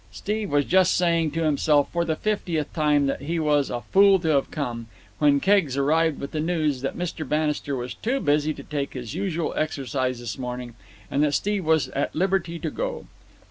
[0.11, 4.17] Steve was just saying to himself for the fiftieth time that he was a fool
[4.17, 4.87] to have come,
[5.19, 7.21] when Keggs arrived with the news that Mr.
[7.23, 10.73] Bannister was too busy to take his usual exercise this morning
[11.11, 13.05] and that Steve was at liberty to go.